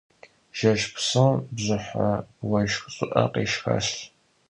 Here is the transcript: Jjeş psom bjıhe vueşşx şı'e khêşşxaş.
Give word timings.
Jjeş 0.57 0.81
psom 0.95 1.35
bjıhe 1.55 2.09
vueşşx 2.47 2.85
şı'e 2.95 3.25
khêşşxaş. 3.33 3.87